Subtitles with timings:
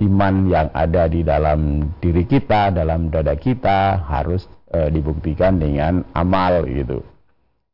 [0.00, 6.64] iman yang ada di dalam diri kita, dalam dada kita harus e, dibuktikan dengan amal
[6.64, 7.04] gitu.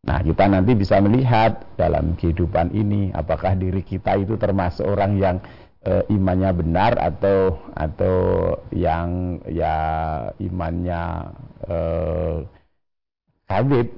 [0.07, 5.37] Nah, kita nanti bisa melihat dalam kehidupan ini apakah diri kita itu termasuk orang yang
[5.83, 8.17] e, imannya benar atau atau
[8.71, 9.77] yang ya
[10.39, 11.03] imannya
[11.67, 11.77] e,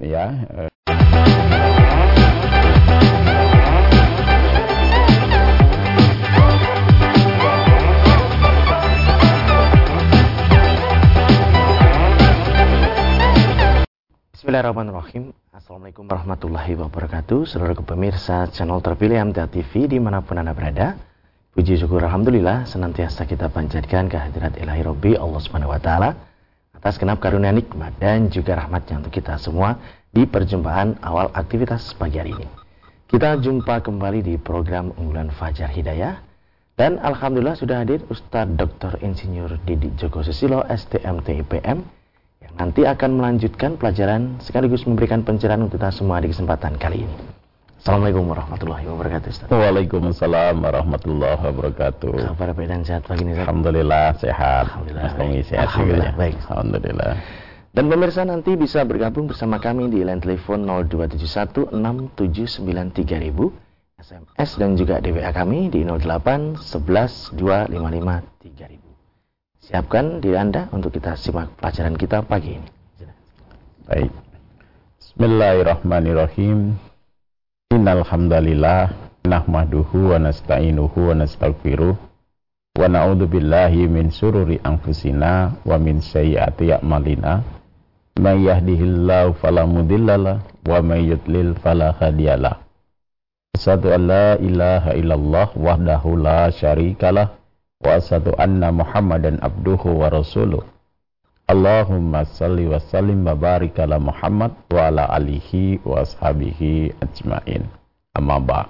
[0.05, 0.25] ya.
[0.49, 1.68] E,
[14.49, 15.29] Bismillahirrahmanirrahim.
[15.53, 17.53] Assalamualaikum warahmatullahi wabarakatuh.
[17.53, 20.97] Seluruh pemirsa channel terpilih MTA TV Di mana pun anda berada
[21.53, 26.17] Puji syukur Alhamdulillah Senantiasa kita panjatkan kehadirat ilahi Rabbi Allah subhanahu wa ta'ala
[26.73, 29.77] Atas kenap karunia nikmat dan juga rahmatnya untuk kita semua
[30.09, 32.49] Di perjumpaan awal aktivitas pagi hari ini.
[33.05, 36.25] Kita jumpa kembali di program unggulan Fajar Hidayah.
[36.73, 38.97] Dan Alhamdulillah sudah hadir Ustadz Dr.
[39.05, 41.98] Insinyur Didi Joko Susilo STMT IPM yang
[42.57, 47.15] nanti akan melanjutkan pelajaran sekaligus memberikan pencerahan untuk kita semua di kesempatan kali ini.
[47.79, 49.27] Assalamualaikum warahmatullahi wabarakatuh.
[49.31, 49.47] Ustaz.
[49.47, 52.35] Waalaikumsalam warahmatullahi wabarakatuh.
[52.35, 53.39] Kabar baik dan sehat pagi ini.
[53.39, 54.67] Alhamdulillah sehat.
[54.67, 55.15] Alhamdulillah.
[55.15, 56.19] Mas sehat Alhamdulillah, juga ya?
[56.19, 56.35] baik.
[56.51, 57.13] Alhamdulillah.
[57.69, 62.19] Dan pemirsa nanti bisa bergabung bersama kami di line telepon 02716793000,
[63.95, 67.39] SMS dan juga DWA kami di 08 11 255
[68.43, 68.88] 3000.
[69.59, 72.69] Siapkan diri Anda untuk kita simak pelajaran kita pagi ini.
[73.85, 74.11] Baik.
[74.99, 76.79] Bismillahirrahmanirrahim.
[77.75, 78.95] Innal hamdalillah
[79.27, 81.95] nahmaduhu wa nasta'inuhu wa nastaghfiruh
[82.79, 87.43] wa na'udzu billahi min sururi anfusina wa min sayyiati a'malina.
[88.19, 92.63] May yahdihillahu fala mudhillalah wa may yudlil fala hadiyalah.
[93.55, 97.38] Asyhadu an la ilaha illallah wahdahu la syarikalah
[100.11, 100.67] rasuluh.
[101.47, 107.71] Allahumma salli wa sallim wa barik ala Muhammad wa ala alihi wa ashabihi ajmain.
[108.11, 108.67] Amma ba.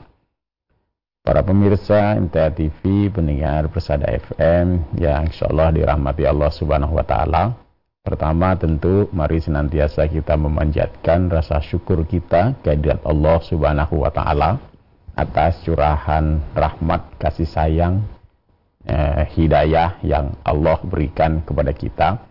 [1.25, 7.57] Para pemirsa MTA TV, pendengar Persada FM yang insyaallah dirahmati Allah Subhanahu wa taala.
[8.05, 14.61] Pertama tentu mari senantiasa kita memanjatkan rasa syukur kita kehadirat Allah Subhanahu wa taala
[15.17, 18.05] atas curahan rahmat kasih sayang
[18.85, 22.29] eh, hidayah yang Allah berikan kepada kita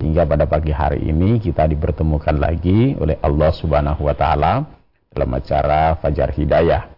[0.00, 4.64] sehingga pada pagi hari ini kita dipertemukan lagi oleh Allah Subhanahu wa taala
[5.12, 6.88] dalam acara Fajar Hidayah.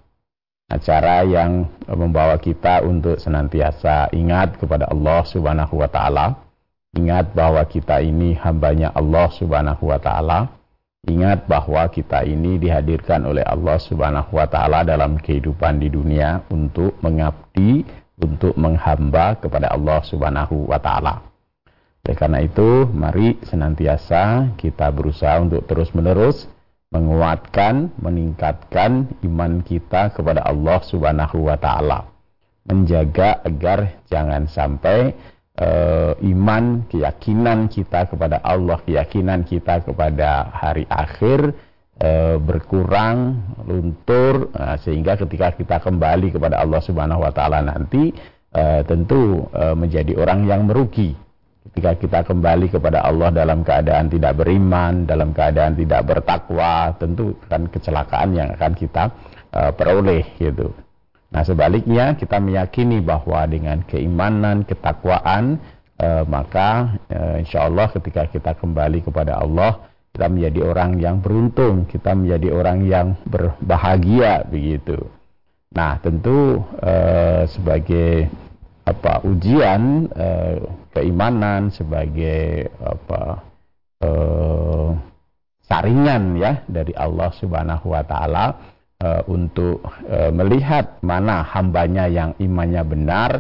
[0.71, 6.47] Acara yang membawa kita untuk senantiasa ingat kepada Allah Subhanahu wa taala.
[6.95, 10.55] Ingat bahwa kita ini hambanya Allah Subhanahu wa taala.
[11.03, 16.95] Ingat bahwa kita ini dihadirkan oleh Allah Subhanahu wa taala dalam kehidupan di dunia untuk
[17.03, 17.83] mengabdi
[18.21, 21.25] untuk menghamba kepada Allah Subhanahu wa taala.
[22.03, 26.51] Oleh karena itu, mari senantiasa kita berusaha untuk terus-menerus
[26.93, 32.11] menguatkan, meningkatkan iman kita kepada Allah Subhanahu wa taala.
[32.67, 35.15] Menjaga agar jangan sampai
[35.59, 41.55] uh, iman, keyakinan kita kepada Allah, keyakinan kita kepada hari akhir
[42.03, 48.11] uh, berkurang, luntur uh, sehingga ketika kita kembali kepada Allah Subhanahu wa taala nanti
[48.59, 49.47] uh, tentu
[49.79, 51.15] menjadi orang yang merugi.
[51.63, 57.71] Ketika kita kembali kepada Allah dalam keadaan tidak beriman, dalam keadaan tidak bertakwa, tentu kan
[57.71, 59.15] kecelakaan yang akan kita
[59.79, 60.75] peroleh gitu.
[61.31, 65.63] Nah, sebaliknya kita meyakini bahwa dengan keimanan, ketakwaan
[66.27, 66.99] maka
[67.39, 72.79] insya Allah ketika kita kembali kepada Allah kita menjadi orang yang beruntung, kita menjadi orang
[72.85, 75.01] yang berbahagia begitu.
[75.73, 78.29] Nah, tentu uh, sebagai
[78.85, 80.59] apa ujian uh,
[80.93, 83.41] keimanan sebagai apa
[84.05, 84.93] uh,
[85.65, 88.47] saringan ya dari Allah Subhanahu wa taala
[89.01, 93.31] uh, untuk uh, melihat mana hambanya yang imannya benar,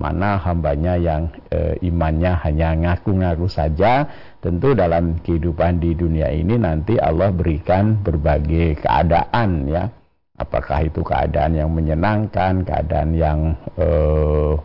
[0.00, 4.08] mana hambanya yang uh, imannya hanya ngaku-ngaku saja.
[4.40, 9.92] Tentu dalam kehidupan di dunia ini nanti Allah berikan berbagai keadaan ya.
[10.40, 14.56] Apakah itu keadaan yang menyenangkan, keadaan yang uh,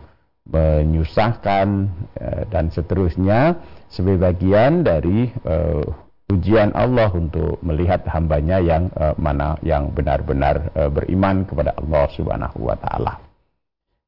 [0.46, 1.90] menyusahkan
[2.22, 3.58] eh, dan seterusnya
[3.90, 5.82] sebagai bagian dari uh,
[6.30, 12.62] ujian Allah untuk melihat hambanya yang uh, mana yang benar-benar uh, beriman kepada Allah Subhanahu
[12.62, 13.25] wa taala.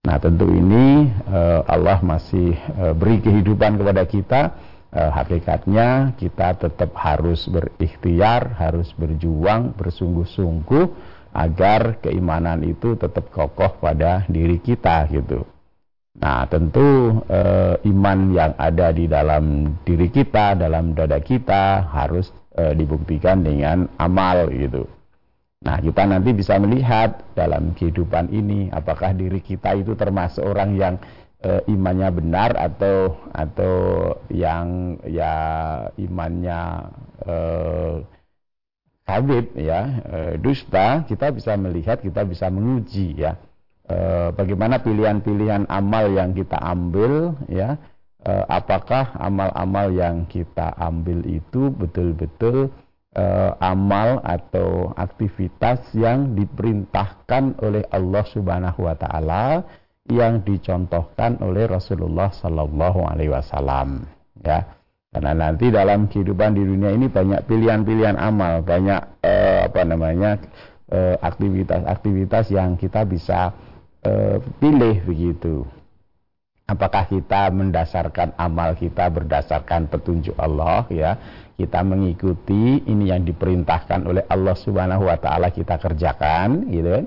[0.06, 4.42] Nah, tentu ini uh, Allah masih uh, beri kehidupan kepada kita.
[4.88, 14.24] Uh, hakikatnya kita tetap harus berikhtiar, harus berjuang bersungguh-sungguh agar keimanan itu tetap kokoh pada
[14.26, 15.44] diri kita gitu.
[16.18, 22.26] Nah, tentu eh, iman yang ada di dalam diri kita, dalam dada kita harus
[22.58, 24.90] eh, dibuktikan dengan amal gitu.
[25.58, 30.94] Nah, kita nanti bisa melihat dalam kehidupan ini apakah diri kita itu termasuk orang yang
[31.43, 33.75] e, imannya benar atau atau
[34.31, 35.34] yang ya
[35.99, 36.62] imannya
[37.26, 37.34] e,
[39.02, 43.34] kabit ya e, dusta kita bisa melihat kita bisa menguji ya.
[43.82, 43.96] E,
[44.38, 47.82] bagaimana pilihan-pilihan amal yang kita ambil ya.
[48.22, 52.70] E, apakah amal-amal yang kita ambil itu betul-betul
[53.18, 59.66] uh, amal atau aktivitas yang diperintahkan oleh Allah Subhanahu wa taala
[60.08, 64.06] yang dicontohkan oleh Rasulullah sallallahu alaihi wasallam
[64.40, 64.78] ya.
[65.08, 70.36] Karena nanti dalam kehidupan di dunia ini banyak pilihan-pilihan amal banyak uh, apa namanya
[71.20, 73.52] aktivitas-aktivitas uh, yang kita bisa
[74.04, 75.64] uh, pilih begitu
[76.68, 81.16] apakah kita mendasarkan amal kita berdasarkan petunjuk Allah ya?
[81.58, 87.06] Kita mengikuti ini yang diperintahkan oleh Allah Subhanahu wa taala kita kerjakan gitu kan?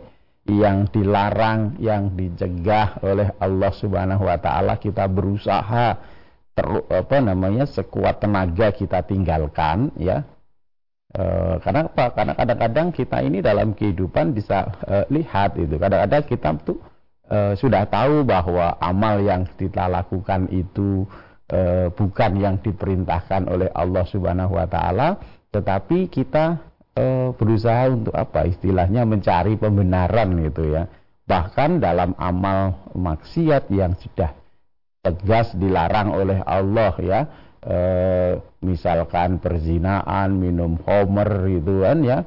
[0.50, 5.96] Yang dilarang yang dicegah oleh Allah Subhanahu wa taala kita berusaha
[6.52, 10.26] ter, apa namanya sekuat tenaga kita tinggalkan ya?
[11.16, 11.24] E,
[11.64, 12.12] karena apa?
[12.12, 15.80] Karena kadang-kadang kita ini dalam kehidupan bisa e, lihat itu.
[15.80, 16.91] Kadang-kadang kita tuh
[17.32, 21.08] e, sudah tahu bahwa amal yang kita lakukan itu
[21.48, 25.16] e, bukan yang diperintahkan oleh Allah Subhanahu wa taala,
[25.56, 26.60] tetapi kita
[26.92, 28.44] e, berusaha untuk apa?
[28.44, 30.84] Istilahnya mencari pembenaran gitu ya.
[31.24, 34.36] Bahkan dalam amal maksiat yang sudah
[35.02, 37.22] tegas dilarang oleh Allah ya,
[37.64, 37.78] e,
[38.62, 42.20] misalkan perzinaan, minum homer gitu kan ya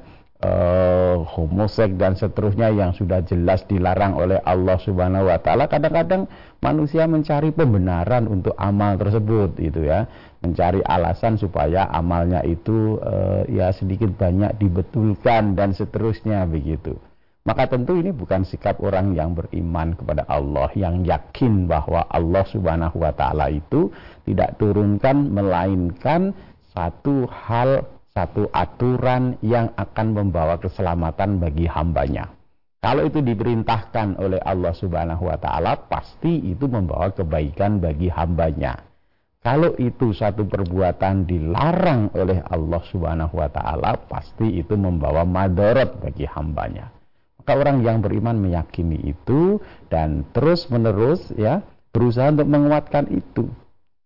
[0.45, 5.67] uh, homosek dan seterusnya yang sudah jelas dilarang oleh Allah Subhanahu wa taala.
[5.67, 6.29] Kadang-kadang
[6.61, 10.05] manusia mencari pembenaran untuk amal tersebut itu ya.
[10.45, 17.01] Mencari alasan supaya amalnya itu uh, ya sedikit banyak dibetulkan dan seterusnya begitu.
[17.45, 23.05] Maka tentu ini bukan sikap orang yang beriman kepada Allah yang yakin bahwa Allah Subhanahu
[23.05, 23.93] wa taala itu
[24.25, 26.33] tidak turunkan melainkan
[26.73, 32.31] satu hal satu aturan yang akan membawa keselamatan bagi hambanya.
[32.79, 38.79] Kalau itu diperintahkan oleh Allah Subhanahu wa taala, pasti itu membawa kebaikan bagi hambanya.
[39.43, 46.23] Kalau itu satu perbuatan dilarang oleh Allah Subhanahu wa taala, pasti itu membawa madarat bagi
[46.31, 46.95] hambanya.
[47.43, 49.59] Maka orang yang beriman meyakini itu
[49.91, 53.51] dan terus-menerus ya berusaha untuk menguatkan itu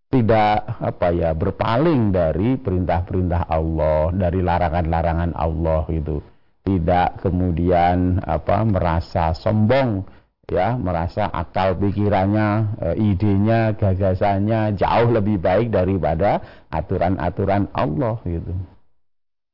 [0.09, 6.17] tidak apa ya berpaling dari perintah-perintah Allah, dari larangan-larangan Allah itu.
[6.65, 10.05] Tidak kemudian apa merasa sombong
[10.49, 12.49] ya, merasa akal pikirannya,
[12.81, 16.41] e, idenya, gagasannya jauh lebih baik daripada
[16.73, 18.53] aturan-aturan Allah gitu.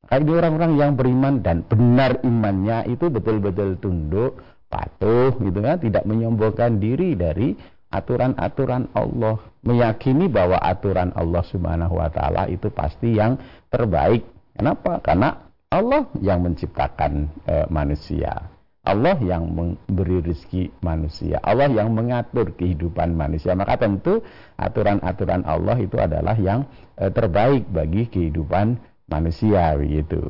[0.05, 4.39] Kayak orang-orang yang beriman dan benar imannya itu betul-betul tunduk,
[4.71, 7.57] patuh gitu kan, tidak menyombongkan diri dari
[7.89, 13.35] aturan-aturan Allah, meyakini bahwa aturan Allah Subhanahu wa taala itu pasti yang
[13.73, 14.23] terbaik.
[14.55, 15.01] Kenapa?
[15.01, 18.53] Karena Allah yang menciptakan e, manusia.
[18.85, 23.57] Allah yang memberi rezeki manusia, Allah yang mengatur kehidupan manusia.
[23.57, 24.21] Maka tentu
[24.61, 28.77] aturan-aturan Allah itu adalah yang e, terbaik bagi kehidupan
[29.09, 30.29] manusia begitu.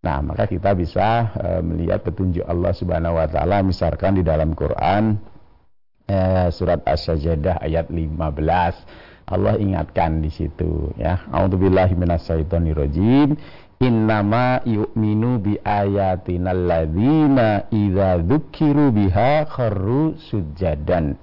[0.00, 5.18] Nah, maka kita bisa e, melihat petunjuk Allah Subhanahu wa taala misalkan di dalam Quran
[6.10, 9.30] eh, surat As-Sajdah ayat 15.
[9.30, 11.22] Allah ingatkan di situ ya.
[11.30, 13.38] A'udzubillahi minasyaitonirrajim.
[13.80, 21.16] Innama yu'minu bi ayatina alladzina idza dzukiru biha kharru sujadan.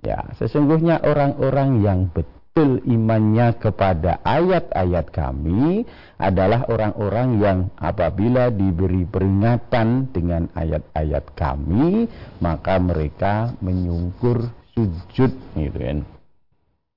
[0.00, 5.84] Ya, sesungguhnya orang-orang yang betul betul imannya kepada ayat-ayat kami
[6.16, 12.08] adalah orang-orang yang apabila diberi peringatan dengan ayat-ayat kami
[12.40, 16.00] maka mereka menyungkur sujud gitu kan.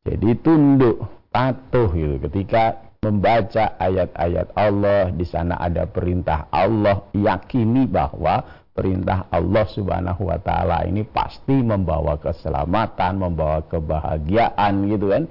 [0.08, 8.48] Jadi tunduk, patuh gitu ketika membaca ayat-ayat Allah di sana ada perintah Allah yakini bahwa
[8.72, 15.28] perintah Allah Subhanahu wa taala ini pasti membawa keselamatan, membawa kebahagiaan gitu kan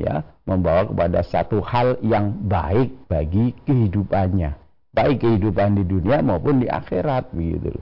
[0.00, 4.54] ya membawa kepada satu hal yang baik bagi kehidupannya
[4.92, 7.76] baik kehidupan di dunia maupun di akhirat begitu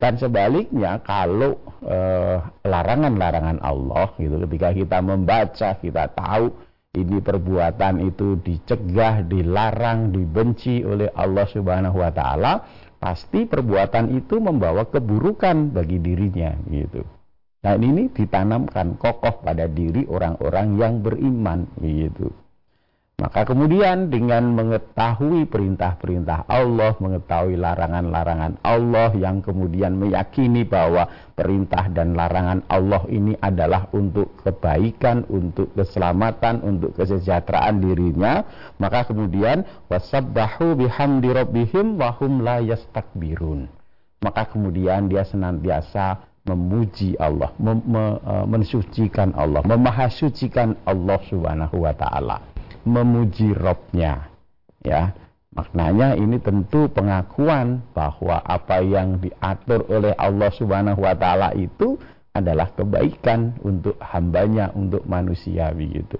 [0.00, 6.50] dan sebaliknya kalau eh, larangan-larangan Allah gitu ketika kita membaca kita tahu
[6.90, 12.66] ini perbuatan itu dicegah, dilarang, dibenci oleh Allah Subhanahu wa taala,
[12.98, 17.06] pasti perbuatan itu membawa keburukan bagi dirinya gitu.
[17.60, 22.32] Nah ini ditanamkan kokoh pada diri orang-orang yang beriman begitu.
[23.20, 31.04] Maka kemudian dengan mengetahui perintah-perintah Allah, mengetahui larangan-larangan Allah yang kemudian meyakini bahwa
[31.36, 38.40] perintah dan larangan Allah ini adalah untuk kebaikan, untuk keselamatan, untuk kesejahteraan dirinya,
[38.80, 43.68] maka kemudian wasabbahu bihamdi rabbihim wahum la yastakbirun.
[44.24, 52.50] Maka kemudian dia senantiasa memuji Allah, mem e, mensucikan Allah, memahasucikan Allah Subhanahu wa taala
[52.84, 54.32] memuji Robnya.
[54.80, 55.12] Ya,
[55.52, 62.00] maknanya ini tentu pengakuan bahwa apa yang diatur oleh Allah Subhanahu Wa Taala itu
[62.32, 66.16] adalah kebaikan untuk hambanya, untuk manusia begitu.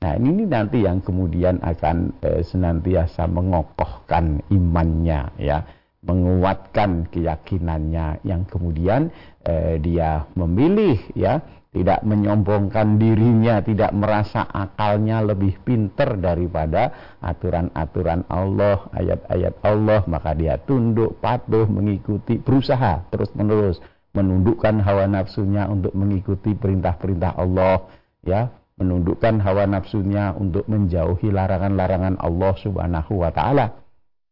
[0.00, 5.60] Nah ini nanti yang kemudian akan e, senantiasa mengokohkan imannya ya,
[6.00, 9.12] menguatkan keyakinannya yang kemudian
[9.44, 18.90] e, dia memilih ya tidak menyombongkan dirinya, tidak merasa akalnya lebih pinter daripada aturan-aturan Allah,
[18.90, 23.78] ayat-ayat Allah, maka dia tunduk, patuh, mengikuti, berusaha terus-menerus
[24.10, 27.86] menundukkan hawa nafsunya untuk mengikuti perintah-perintah Allah,
[28.26, 28.50] ya,
[28.82, 33.79] menundukkan hawa nafsunya untuk menjauhi larangan-larangan Allah Subhanahu wa taala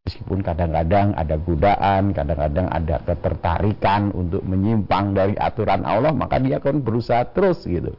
[0.08, 6.80] meskipun kadang-kadang ada godaan, kadang-kadang ada ketertarikan untuk menyimpang dari aturan Allah, maka dia akan
[6.80, 7.92] berusaha terus gitu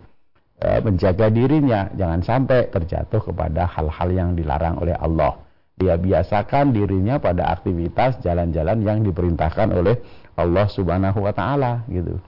[0.59, 5.39] e, menjaga dirinya, jangan sampai terjatuh kepada hal-hal yang dilarang oleh Allah.
[5.79, 9.95] Dia biasakan dirinya pada aktivitas jalan-jalan yang diperintahkan oleh
[10.35, 12.19] Allah Subhanahu wa taala gitu.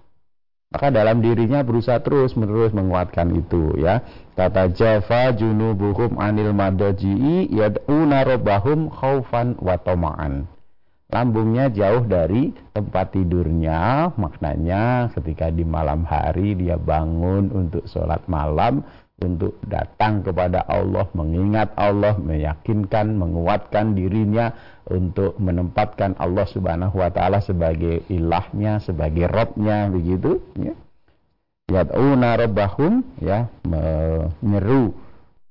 [0.72, 4.00] Maka dalam dirinya berusaha terus menerus menguatkan itu ya.
[4.40, 10.48] Kata Java junubuhum anil madaji'i yad'una rabbahum khaufan wa tama'an.
[11.12, 18.80] Lambungnya jauh dari tempat tidurnya, maknanya ketika di malam hari dia bangun untuk sholat malam,
[19.20, 24.56] untuk datang kepada Allah, mengingat Allah, meyakinkan, menguatkan dirinya
[24.91, 30.75] untuk menempatkan Allah Subhanahu wa taala sebagai ilahnya, sebagai robnya begitu ya.
[31.71, 34.91] Yad'una rabbahum ya menyeru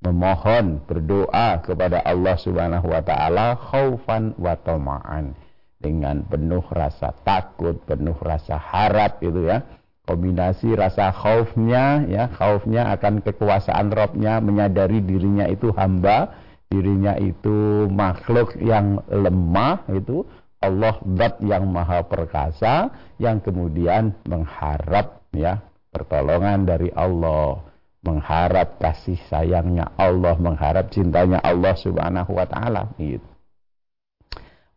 [0.05, 5.33] memohon berdoa kepada Allah Subhanahu wa taala khaufan wa tama'an
[5.81, 9.65] dengan penuh rasa takut, penuh rasa harap itu ya
[10.05, 16.33] kombinasi rasa khaufnya ya khaufnya akan kekuasaan Robnya menyadari dirinya itu hamba
[16.71, 20.23] dirinya itu makhluk yang lemah itu
[20.63, 22.87] Allah zat yang maha perkasa
[23.19, 25.59] yang kemudian mengharap ya
[25.91, 27.59] pertolongan dari Allah
[28.01, 33.27] mengharap kasih sayangnya Allah mengharap cintanya Allah subhanahu wa ta'ala gitu.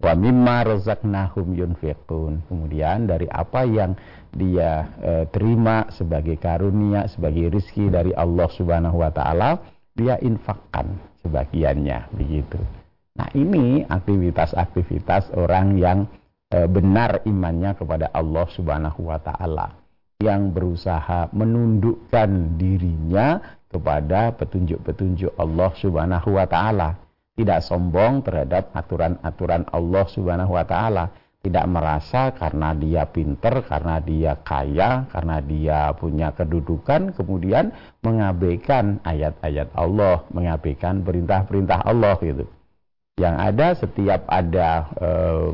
[0.03, 2.45] Wa mimma razaqnahum yunfiqun.
[2.51, 3.97] Kemudian dari apa yang
[4.35, 9.63] dia e, terima sebagai karunia sebagai rizki dari Allah Subhanahu wa taala
[9.95, 12.61] dia infakkan sebagiannya begitu.
[13.17, 15.99] Nah ini aktivitas-aktivitas orang yang
[16.53, 19.85] e, benar imannya kepada Allah Subhanahu wa taala
[20.23, 26.91] yang berusaha menundukkan dirinya kepada petunjuk-petunjuk Allah Subhanahu wa taala.
[27.35, 31.11] Tidak sombong terhadap aturan-aturan Allah Subhanahu wa taala,
[31.45, 37.69] tidak merasa karena dia pinter, karena dia kaya, karena dia punya kedudukan kemudian
[38.01, 42.49] mengabaikan ayat-ayat Allah, mengabaikan perintah-perintah Allah gitu.
[43.21, 45.49] Yang ada setiap ada eh,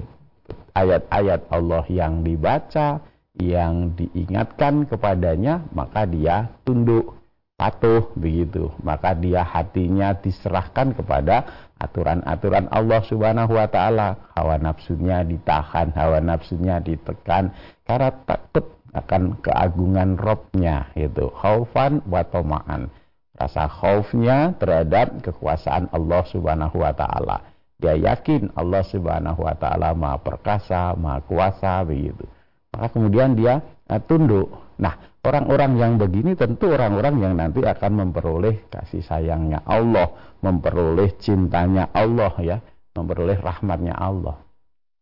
[0.78, 3.02] ayat-ayat uh, Allah yang dibaca,
[3.35, 7.18] yang diingatkan kepadanya, maka dia tunduk
[7.61, 14.20] patuh begitu maka dia hatinya diserahkan kepada aturan-aturan Allah Subhanahu wa taala.
[14.37, 17.56] Hawa nafsunya ditahan hawa nafsunya ditekan
[17.88, 22.92] karena takut akan keagungan Robnya itu khaufan wa toma'an.
[23.40, 27.40] Rasa khaufnya terhadap kekuasaan Allah Subhanahu wa taala.
[27.80, 32.28] Dia yakin Allah Subhanahu wa taala Maha perkasa Maha kuasa begitu.
[32.76, 34.52] Maka kemudian dia uh, tunduk.
[34.76, 40.08] Nah Orang-orang yang begini tentu orang-orang yang nanti akan memperoleh kasih sayangnya Allah,
[40.40, 42.56] memperoleh cintanya Allah ya,
[42.96, 44.40] memperoleh rahmatnya Allah.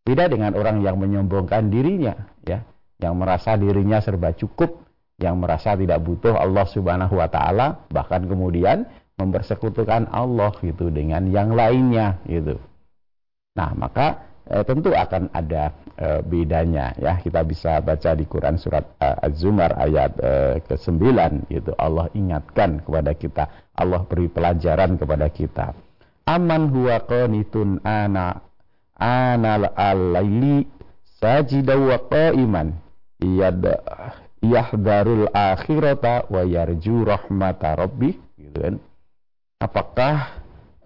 [0.02, 2.66] Tidak dengan orang yang menyombongkan dirinya ya,
[2.98, 4.82] yang merasa dirinya serba cukup,
[5.22, 11.54] yang merasa tidak butuh Allah Subhanahu wa taala, bahkan kemudian mempersekutukan Allah gitu dengan yang
[11.54, 12.58] lainnya gitu.
[13.54, 17.21] Nah, maka eh, tentu akan ada eh, bedanya ya.
[17.21, 20.99] Kita bisa baca di Quran surat eh, Az-Zumar ayat eh, ke-9
[21.52, 23.45] gitu Allah ingatkan kepada kita
[23.76, 25.67] Allah beri pelajaran kepada kita.
[26.28, 28.43] Aman huwa qanitun ana
[28.99, 30.67] ana al-laili
[31.21, 32.75] sajida wa qa'iman.
[33.19, 33.64] Yad
[34.43, 38.75] yahdarul akhirata wa yarju rahmata rabbih gitu kan.
[39.59, 40.38] Apakah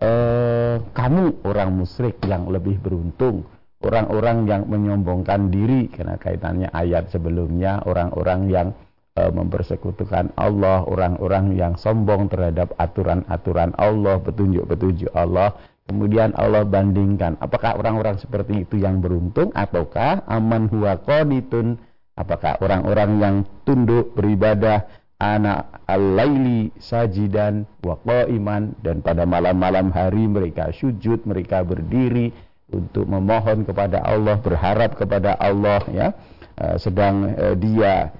[0.02, 3.46] eh, kamu orang musyrik yang lebih beruntung.
[3.82, 5.86] Orang-orang yang menyombongkan diri.
[5.90, 7.82] Karena kaitannya ayat sebelumnya.
[7.82, 8.68] Orang-orang yang
[9.16, 15.56] e, mempersekutukan Allah, orang-orang yang sombong terhadap aturan-aturan Allah, petunjuk-petunjuk Allah.
[15.82, 19.50] Kemudian Allah bandingkan, apakah orang-orang seperti itu yang beruntung?
[19.52, 21.76] Ataukah aman huwa qanitun?
[22.14, 24.84] Apakah orang-orang yang tunduk beribadah
[25.22, 27.94] anak al-laili sajidan wa
[28.26, 32.34] iman dan pada malam-malam hari mereka sujud, mereka berdiri
[32.74, 36.08] untuk memohon kepada Allah, berharap kepada Allah ya.
[36.52, 38.12] Uh, sedang uh, dia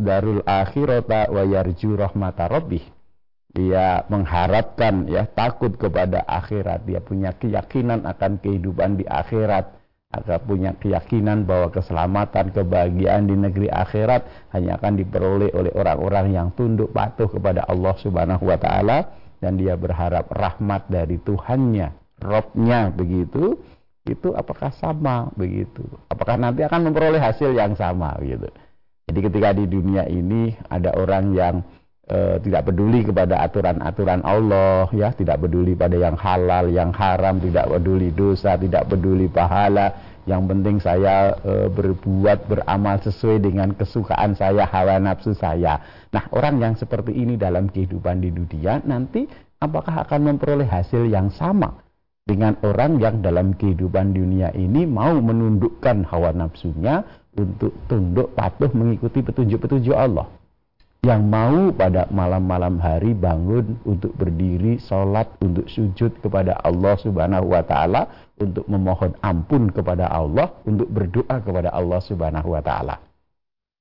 [0.00, 2.80] darul akhirata wa yarju rahmata rabbih.
[3.54, 9.83] Dia mengharapkan ya takut kepada akhirat, dia punya keyakinan akan kehidupan di akhirat
[10.20, 16.48] agar punya keyakinan bahwa keselamatan, kebahagiaan di negeri akhirat hanya akan diperoleh oleh orang-orang yang
[16.54, 18.98] tunduk patuh kepada Allah Subhanahu wa taala
[19.42, 23.58] dan dia berharap rahmat dari Tuhannya, Robnya begitu.
[24.04, 25.80] Itu apakah sama begitu?
[26.12, 28.52] Apakah nanti akan memperoleh hasil yang sama begitu?
[29.08, 31.64] Jadi ketika di dunia ini ada orang yang
[32.08, 35.12] e, tidak peduli kepada aturan-aturan Allah ya.
[35.12, 37.40] Tidak peduli pada yang halal yang haram.
[37.40, 40.16] Tidak peduli dosa tidak peduli pahala.
[40.24, 45.80] Yang penting saya e, berbuat beramal sesuai dengan kesukaan saya hawa nafsu saya.
[46.12, 49.28] Nah orang yang seperti ini dalam kehidupan di dunia nanti
[49.60, 51.84] apakah akan memperoleh hasil yang sama
[52.24, 57.04] dengan orang yang dalam kehidupan dunia ini mau menundukkan hawa nafsunya
[57.36, 60.24] untuk tunduk patuh mengikuti petunjuk-petunjuk Allah
[61.04, 67.60] yang mau pada malam-malam hari bangun untuk berdiri, sholat, untuk sujud kepada Allah Subhanahu wa
[67.60, 72.96] Ta'ala, untuk memohon ampun kepada Allah, untuk berdoa kepada Allah Subhanahu wa Ta'ala.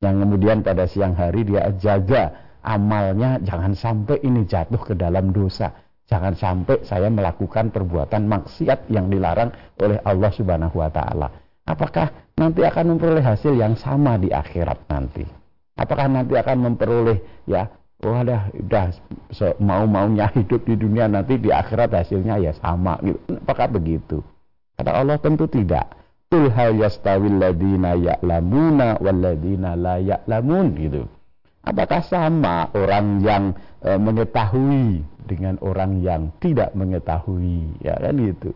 [0.03, 5.71] Yang kemudian pada siang hari dia jaga amalnya, jangan sampai ini jatuh ke dalam dosa.
[6.03, 11.31] Jangan sampai saya melakukan perbuatan maksiat yang dilarang oleh Allah Subhanahu wa Ta'ala.
[11.63, 15.42] Apakah nanti akan memperoleh hasil yang sama di akhirat nanti?
[15.73, 17.17] Apakah nanti akan memperoleh
[17.49, 17.69] ya
[18.03, 18.93] oh ada udah
[19.63, 23.19] mau maunya hidup di dunia nanti di akhirat hasilnya ya sama gitu.
[23.41, 24.21] Apakah begitu?
[24.75, 25.95] Kata Allah tentu tidak.
[26.27, 31.05] Qul hal yastawil ladina ya'lamuna wal la ya'lamun gitu.
[31.63, 38.51] Apakah sama orang yang e, mengetahui dengan orang yang tidak mengetahui ya kan gitu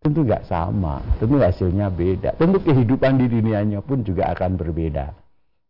[0.00, 5.12] tentu nggak sama tentu hasilnya beda tentu kehidupan di dunianya pun juga akan berbeda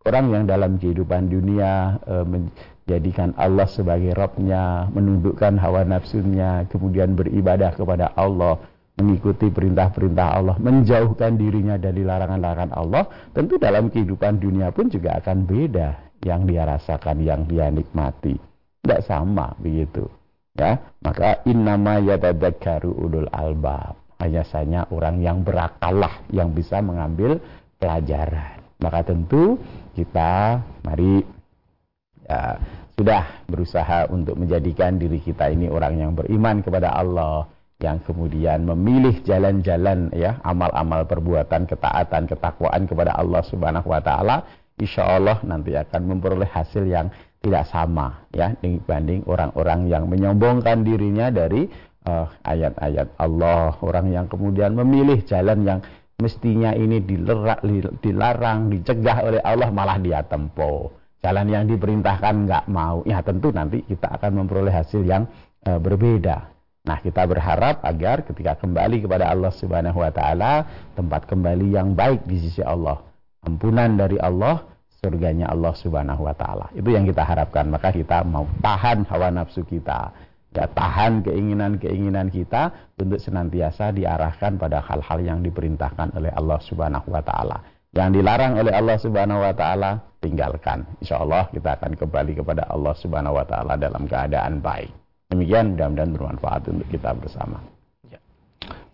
[0.06, 7.74] orang yang dalam kehidupan dunia e, menjadikan Allah sebagai Robnya, menundukkan hawa nafsunya, kemudian beribadah
[7.74, 8.62] kepada Allah,
[8.96, 15.44] mengikuti perintah-perintah Allah, menjauhkan dirinya dari larangan-larangan Allah, tentu dalam kehidupan dunia pun juga akan
[15.44, 15.88] beda
[16.24, 18.38] yang dia rasakan, yang dia nikmati.
[18.80, 20.06] Tidak sama begitu.
[20.56, 24.00] Ya, maka innama yatadzakkaru ulul albab.
[24.16, 27.36] Hanya saja orang yang berakalah yang bisa mengambil
[27.76, 28.65] pelajaran.
[28.80, 29.56] Maka tentu
[29.96, 31.24] kita mari
[32.28, 32.60] ya,
[32.96, 39.20] sudah berusaha untuk menjadikan diri kita ini orang yang beriman kepada Allah yang kemudian memilih
[39.20, 44.48] jalan-jalan ya amal-amal perbuatan ketaatan ketakwaan kepada Allah Subhanahu wa taala
[44.80, 51.68] insyaallah nanti akan memperoleh hasil yang tidak sama ya dibanding orang-orang yang menyombongkan dirinya dari
[52.06, 53.76] eh, ayat-ayat uh, Allah.
[53.84, 55.80] Orang yang kemudian memilih jalan yang
[56.16, 57.60] mestinya ini dilerak,
[58.00, 60.88] dilarang, dicegah oleh Allah malah dia tempuh.
[61.20, 65.26] Jalan yang diperintahkan nggak mau, ya tentu nanti kita akan memperoleh hasil yang
[65.64, 66.54] e, berbeda.
[66.86, 70.52] Nah, kita berharap agar ketika kembali kepada Allah Subhanahu wa taala,
[70.94, 73.02] tempat kembali yang baik di sisi Allah.
[73.42, 74.62] Ampunan dari Allah,
[75.02, 76.70] surganya Allah Subhanahu wa taala.
[76.78, 77.66] Itu yang kita harapkan.
[77.74, 80.14] Maka kita mau tahan hawa nafsu kita
[80.54, 87.22] ya tahan keinginan-keinginan kita untuk senantiasa diarahkan pada hal-hal yang diperintahkan oleh Allah Subhanahu wa
[87.24, 87.60] taala.
[87.96, 90.84] Yang dilarang oleh Allah Subhanahu wa taala tinggalkan.
[91.00, 94.92] Insya Allah kita akan kembali kepada Allah Subhanahu wa taala dalam keadaan baik.
[95.32, 97.58] Demikian mudah-mudahan bermanfaat untuk kita bersama.
[98.06, 98.22] Ya.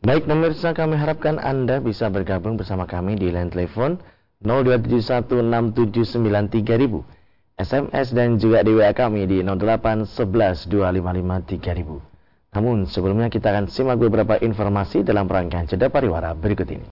[0.01, 4.01] Baik pemirsa kami harapkan Anda bisa bergabung bersama kami di line telepon
[4.43, 7.22] 02716793000
[7.63, 12.11] SMS dan juga di WA kami di 08112553000.
[12.53, 16.85] Namun sebelumnya kita akan simak beberapa informasi dalam rangkaian jeda pariwara berikut ini.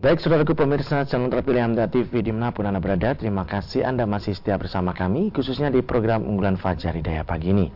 [0.00, 4.08] Baik saudaraku pemirsa channel terpilih Hamda TV di mana pun Anda berada, terima kasih Anda
[4.08, 7.68] masih setia bersama kami, khususnya di program unggulan Fajar Hidayah pagi ini.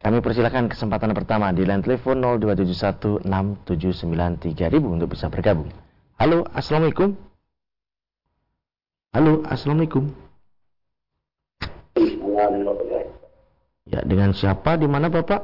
[0.00, 2.16] Kami persilakan kesempatan pertama di line telepon
[3.24, 5.68] 02716793000 untuk bisa bergabung.
[6.16, 7.16] Halo, Assalamualaikum.
[9.12, 10.25] Halo, Assalamualaikum.
[13.86, 14.74] Ya, dengan siapa?
[14.78, 15.40] Di mana Bapak?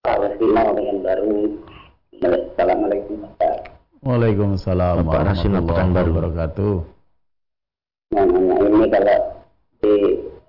[0.00, 1.34] Pak Rasino dengan baru.
[2.20, 3.56] Assalamualaikum Bapak.
[4.00, 6.10] Waalaikumsalam Bapak warahmatullahi Pekanbaru.
[6.16, 6.74] wabarakatuh.
[8.10, 9.18] Nah, nah, ini kalau
[9.80, 9.94] di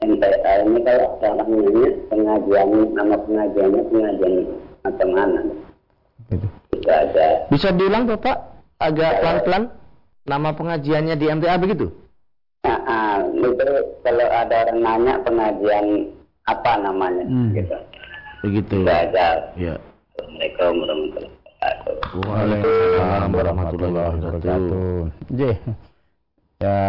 [0.01, 4.33] MTA ini kalau namanya pengajian nama pengajiannya pengajian
[4.81, 5.39] macam mana?
[6.31, 6.47] Itu.
[6.73, 7.27] Tidak ada.
[7.51, 8.37] Bisa diulang Bapak?
[8.81, 9.63] Agak pelan-pelan.
[10.21, 11.89] Nama pengajiannya di MTA begitu?
[12.61, 13.10] Nah, ah,
[13.43, 13.65] itu
[14.01, 15.85] kalau ada orang nanya pengajian
[16.45, 17.51] apa namanya Hmm.
[17.53, 17.77] gitu.
[18.41, 18.75] Begitu.
[18.85, 19.53] Ada.
[19.53, 19.75] Ya.
[20.17, 21.29] Assalamualaikum warahmatullahi
[21.61, 22.25] wabarakatuh.
[22.25, 24.95] Waalaikumsalam warahmatullahi wabarakatuh.
[25.37, 25.57] Jeh.
[26.61, 26.79] Ya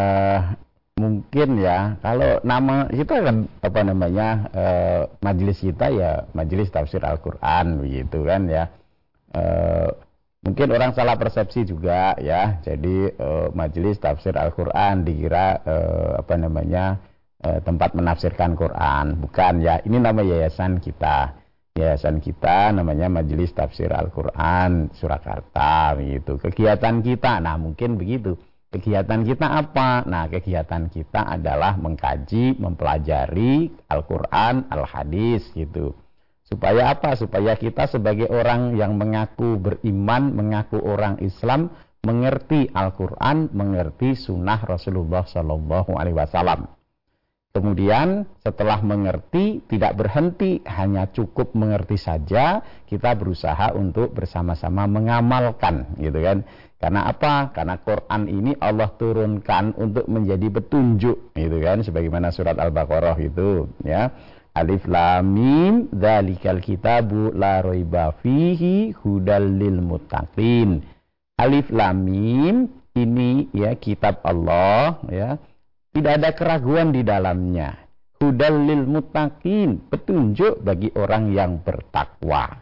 [1.00, 7.80] mungkin ya kalau nama kita kan apa namanya eh, majelis kita ya majelis tafsir Al-Qur'an
[7.80, 8.68] begitu kan ya.
[9.32, 9.88] Eh,
[10.42, 12.58] mungkin orang salah persepsi juga ya.
[12.60, 16.98] Jadi eh, majelis tafsir Al-Qur'an dikira eh, apa namanya
[17.42, 19.78] eh, tempat menafsirkan Quran, bukan ya.
[19.82, 21.38] Ini nama yayasan kita.
[21.72, 26.36] Yayasan kita namanya Majelis Tafsir Al-Quran Surakarta begitu.
[26.36, 28.36] Kegiatan kita, nah mungkin begitu.
[28.68, 30.04] Kegiatan kita apa?
[30.04, 35.96] Nah kegiatan kita adalah mengkaji, mempelajari Al-Quran, Al-Hadis gitu.
[36.52, 37.16] Supaya apa?
[37.16, 41.72] Supaya kita sebagai orang yang mengaku beriman, mengaku orang Islam,
[42.04, 46.68] mengerti Al-Quran, mengerti sunnah Rasulullah Sallallahu Alaihi Wasallam.
[47.52, 56.16] Kemudian setelah mengerti tidak berhenti hanya cukup mengerti saja kita berusaha untuk bersama-sama mengamalkan gitu
[56.20, 56.48] kan.
[56.80, 57.52] Karena apa?
[57.52, 64.08] Karena Quran ini Allah turunkan untuk menjadi petunjuk gitu kan sebagaimana surat Al-Baqarah itu ya.
[64.52, 70.84] Alif lam mim dzalikal kitabu la raiba fihi hudal lil muttaqin.
[71.40, 75.40] Alif lam mim ini ya kitab Allah ya
[75.96, 77.80] tidak ada keraguan di dalamnya.
[78.20, 82.60] Hudal lil muttaqin, petunjuk bagi orang yang bertakwa.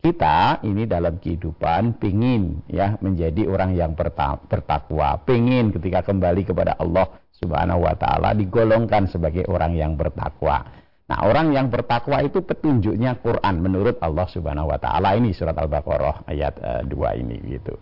[0.00, 6.80] Kita ini dalam kehidupan pingin ya menjadi orang yang berta- bertakwa, pingin ketika kembali kepada
[6.80, 10.85] Allah Subhanahu wa taala digolongkan sebagai orang yang bertakwa.
[11.06, 16.26] Nah, orang yang bertakwa itu petunjuknya Quran menurut Allah Subhanahu wa taala ini surat Al-Baqarah
[16.26, 17.78] ayat eh, 2 ini gitu.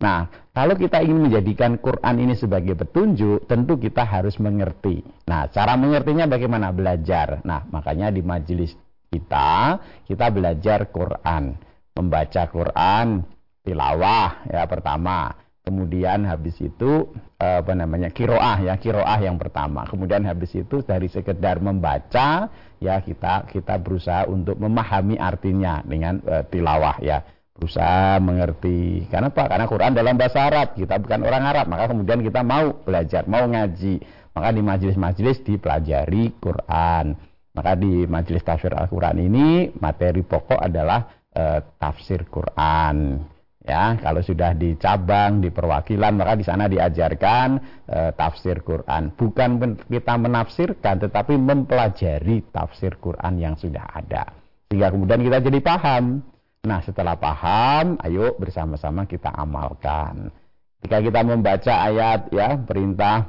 [0.00, 5.04] Nah, kalau kita ingin menjadikan Quran ini sebagai petunjuk, tentu kita harus mengerti.
[5.28, 6.72] Nah, cara mengertinya bagaimana?
[6.72, 7.44] Belajar.
[7.44, 8.72] Nah, makanya di majelis
[9.12, 9.76] kita,
[10.08, 11.52] kita belajar Quran.
[11.92, 13.20] Membaca Quran,
[13.60, 15.36] tilawah ya pertama.
[15.60, 19.84] Kemudian habis itu eh, apa namanya kiroah ya kiroah yang pertama.
[19.84, 22.48] Kemudian habis itu dari sekedar membaca
[22.80, 27.20] ya kita kita berusaha untuk memahami artinya dengan eh, tilawah ya
[27.60, 29.04] berusaha mengerti.
[29.12, 29.44] Karena apa?
[29.44, 33.44] Karena Quran dalam bahasa Arab, kita bukan orang Arab, maka kemudian kita mau belajar, mau
[33.44, 34.00] ngaji.
[34.32, 37.12] Maka di majelis-majelis dipelajari Quran.
[37.52, 43.20] Maka di majelis tafsir Al-Quran ini materi pokok adalah eh, tafsir Quran.
[43.60, 47.48] Ya, kalau sudah di cabang, di perwakilan, maka di sana diajarkan
[47.92, 49.12] eh, tafsir Quran.
[49.12, 54.32] Bukan kita menafsirkan, tetapi mempelajari tafsir Quran yang sudah ada.
[54.72, 56.24] Sehingga kemudian kita jadi paham.
[56.64, 60.32] Nah, setelah paham, ayo bersama-sama kita amalkan.
[60.80, 63.28] Ketika kita membaca ayat ya perintah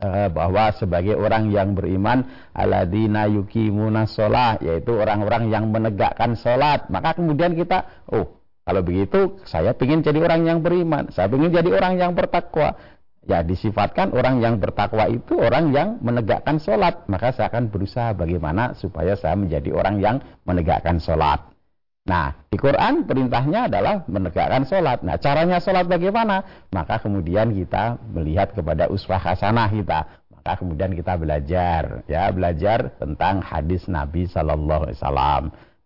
[0.00, 2.24] eh, bahwa sebagai orang yang beriman
[2.56, 9.74] aladina yukimuna sholat yaitu orang-orang yang menegakkan sholat maka kemudian kita oh kalau begitu saya
[9.78, 12.78] ingin jadi orang yang beriman saya ingin jadi orang yang bertakwa
[13.22, 18.74] ya disifatkan orang yang bertakwa itu orang yang menegakkan sholat maka saya akan berusaha bagaimana
[18.74, 21.52] supaya saya menjadi orang yang menegakkan sholat
[22.02, 25.06] Nah, di Quran perintahnya adalah menegakkan sholat.
[25.06, 26.66] Nah, caranya sholat bagaimana?
[26.74, 30.00] Maka kemudian kita melihat kepada uswah hasanah kita.
[30.34, 35.42] Maka kemudian kita belajar, ya belajar tentang hadis Nabi Sallallahu Alaihi Wasallam.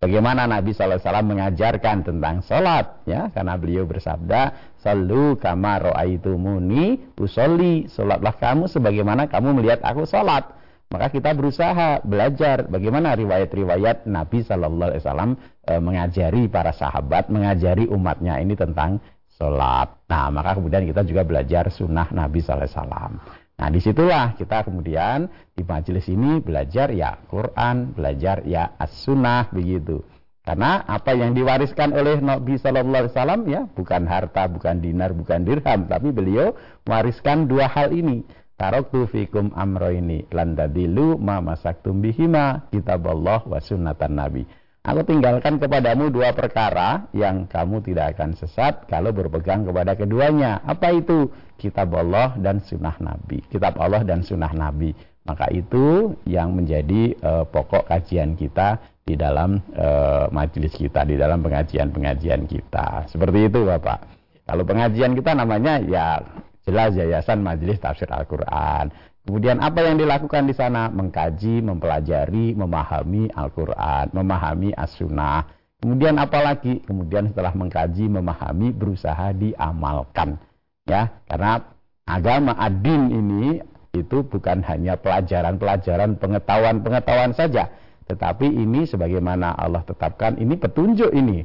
[0.06, 3.26] Bagaimana Nabi Wasallam mengajarkan tentang sholat, ya?
[3.34, 11.10] Karena beliau bersabda, "Sallu kama ro'aitumuni usolli." Sholatlah kamu sebagaimana kamu melihat aku sholat maka
[11.10, 15.30] kita berusaha belajar bagaimana riwayat-riwayat Nabi Shallallahu Alaihi Wasallam
[15.66, 19.02] e, mengajari para sahabat, mengajari umatnya ini tentang
[19.34, 19.90] sholat.
[20.06, 23.12] Nah, maka kemudian kita juga belajar sunnah Nabi Shallallahu Alaihi Wasallam.
[23.56, 30.04] Nah, di situlah kita kemudian di majelis ini belajar ya Quran, belajar ya as-sunnah begitu.
[30.46, 35.42] Karena apa yang diwariskan oleh Nabi Shallallahu Alaihi Wasallam ya bukan harta, bukan dinar, bukan
[35.42, 36.54] dirham, tapi beliau
[36.86, 38.22] mewariskan dua hal ini.
[38.56, 44.48] Taraktu fikum amroini lan tadilu ma masaktum bihima kitaballah wa sunnatan nabi.
[44.86, 50.62] Aku tinggalkan kepadamu dua perkara yang kamu tidak akan sesat kalau berpegang kepada keduanya.
[50.62, 51.26] Apa itu?
[51.58, 53.42] Kitab Allah dan sunnah Nabi.
[53.50, 54.94] Kitab Allah dan sunnah Nabi.
[55.26, 61.42] Maka itu yang menjadi uh, pokok kajian kita di dalam uh, majelis kita, di dalam
[61.42, 63.10] pengajian-pengajian kita.
[63.10, 64.06] Seperti itu Bapak.
[64.46, 66.22] Kalau pengajian kita namanya ya
[66.62, 68.94] jelas Yayasan Majelis Tafsir Al-Quran.
[69.26, 70.86] Kemudian apa yang dilakukan di sana?
[70.86, 75.50] Mengkaji, mempelajari, memahami Al-Quran, memahami As-Sunnah.
[75.82, 76.78] Kemudian apa lagi?
[76.86, 80.38] Kemudian setelah mengkaji, memahami, berusaha diamalkan.
[80.86, 81.58] Ya, karena
[82.06, 83.58] agama adin ini
[83.98, 87.66] itu bukan hanya pelajaran-pelajaran pengetahuan-pengetahuan saja,
[88.06, 91.42] tetapi ini sebagaimana Allah tetapkan ini petunjuk ini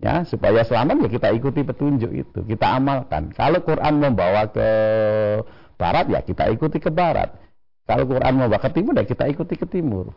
[0.00, 4.68] ya supaya selamat ya kita ikuti petunjuk itu kita amalkan kalau Quran membawa ke
[5.80, 7.32] barat ya kita ikuti ke barat.
[7.88, 10.12] Kalau Quran membawa ke timur ya kita ikuti ke timur.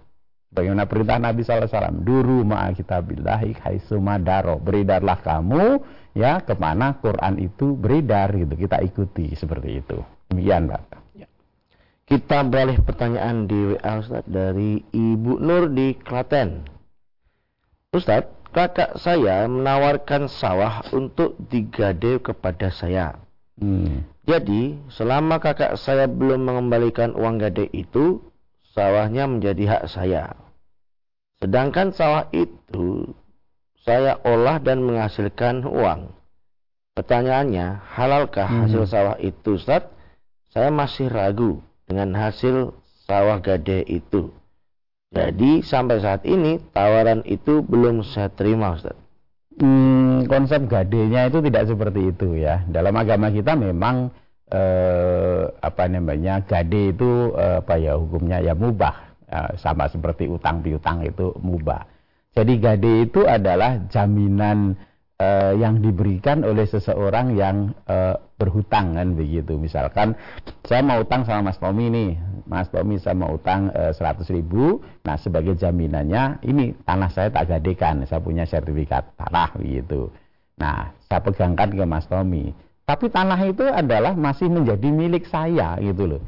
[0.54, 5.82] Bagaimana perintah Nabi SAW duru ma'a kitabillahi haisumadaro beredarlah kamu
[6.14, 8.54] ya ke mana Quran itu beredar gitu.
[8.54, 9.98] Kita ikuti seperti itu.
[10.30, 10.82] Demikian Pak.
[11.18, 11.26] Ya.
[12.06, 16.70] kita beralih pertanyaan di WA Ustaz dari Ibu Nur di Klaten.
[17.90, 23.18] Ustadz kakak saya menawarkan sawah untuk digade kepada saya.
[23.58, 24.06] Hmm.
[24.24, 28.24] Jadi, selama kakak saya belum mengembalikan uang gade itu,
[28.72, 30.32] sawahnya menjadi hak saya.
[31.44, 33.12] Sedangkan sawah itu
[33.84, 36.16] saya olah dan menghasilkan uang.
[36.96, 38.60] Pertanyaannya, halalkah hmm.
[38.64, 39.92] hasil sawah itu, Ustaz?
[40.56, 42.72] Saya masih ragu dengan hasil
[43.04, 44.32] sawah gade itu.
[45.14, 49.03] Jadi sampai saat ini tawaran itu belum saya terima Ustaz.
[49.54, 52.66] Hmm, konsep gadenya itu tidak seperti itu ya.
[52.66, 54.10] Dalam agama kita memang
[54.50, 60.66] eh, apa namanya gade itu eh, apa ya hukumnya ya mubah eh, sama seperti utang
[60.66, 61.86] piutang itu mubah.
[62.34, 64.74] Jadi gade itu adalah jaminan
[65.20, 69.56] uh, yang diberikan oleh seseorang yang uh, berhutang kan begitu.
[69.60, 70.18] Misalkan
[70.66, 72.12] saya mau utang sama Mas Tommy nih,
[72.50, 77.48] Mas Tommy saya mau utang eh, 100 ribu, nah sebagai jaminannya ini tanah saya tak
[77.56, 80.12] gadekan, saya punya sertifikat tanah begitu.
[80.60, 82.52] Nah saya pegangkan ke Mas Tommy.
[82.84, 86.22] Tapi tanah itu adalah masih menjadi milik saya gitu loh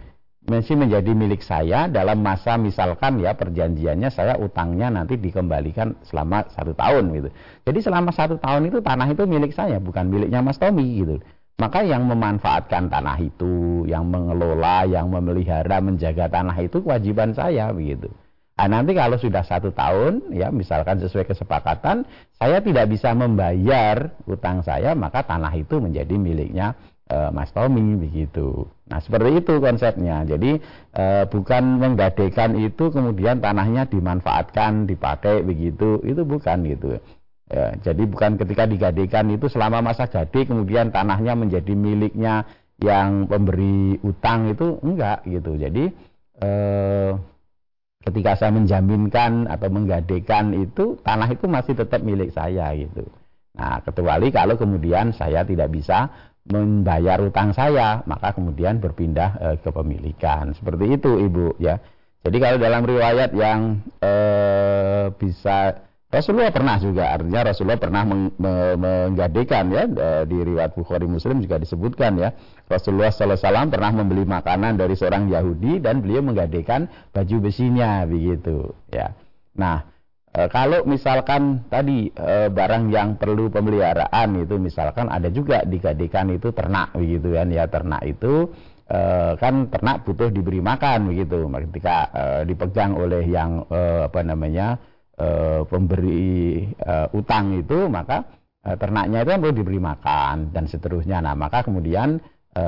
[0.45, 6.77] masih menjadi milik saya dalam masa misalkan ya perjanjiannya saya utangnya nanti dikembalikan selama satu
[6.77, 7.29] tahun gitu.
[7.65, 11.17] Jadi selama satu tahun itu tanah itu milik saya bukan miliknya Mas Tommy gitu.
[11.55, 18.11] Maka yang memanfaatkan tanah itu, yang mengelola, yang memelihara, menjaga tanah itu kewajiban saya begitu.
[18.59, 22.03] Nah, nanti kalau sudah satu tahun, ya misalkan sesuai kesepakatan,
[22.35, 26.75] saya tidak bisa membayar utang saya, maka tanah itu menjadi miliknya
[27.11, 28.69] uh, Mas Tommy begitu.
[28.89, 30.25] Nah seperti itu konsepnya.
[30.25, 30.61] Jadi
[30.95, 36.97] uh, bukan menggadekan itu kemudian tanahnya dimanfaatkan, dipakai begitu, itu bukan gitu.
[37.45, 42.49] Ya, jadi bukan ketika digadekan itu selama masa gade kemudian tanahnya menjadi miliknya
[42.81, 45.53] yang pemberi utang itu enggak gitu.
[45.53, 45.93] Jadi
[46.41, 47.11] eh,
[48.01, 53.05] ketika saya menjaminkan atau menggadekan itu tanah itu masih tetap milik saya gitu.
[53.55, 56.11] Nah, kecuali kalau kemudian saya tidak bisa
[56.45, 60.53] membayar utang saya, maka kemudian berpindah e, kepemilikan.
[60.53, 61.81] Seperti itu, Ibu, ya.
[62.25, 64.13] Jadi kalau dalam riwayat yang e,
[65.17, 69.83] bisa Rasulullah pernah juga, artinya Rasulullah pernah meng, me, menggadekan ya
[70.23, 72.31] di riwayat Bukhari Muslim juga disebutkan ya.
[72.71, 79.11] Rasulullah SAW pernah membeli makanan dari seorang Yahudi dan beliau menggadekan baju besinya begitu ya.
[79.59, 79.94] Nah,
[80.35, 86.51] E, kalau misalkan tadi e, barang yang perlu pemeliharaan itu misalkan ada juga digadekan itu
[86.51, 87.47] ternak begitu kan.
[87.55, 88.51] Ya ternak itu
[88.83, 88.99] e,
[89.39, 91.47] kan ternak butuh diberi makan begitu.
[91.47, 94.75] Ketika e, dipegang oleh yang e, apa namanya
[95.15, 95.27] e,
[95.71, 98.27] pemberi e, utang itu maka
[98.59, 101.23] e, ternaknya itu kan perlu diberi makan dan seterusnya.
[101.23, 102.19] Nah maka kemudian
[102.51, 102.65] e,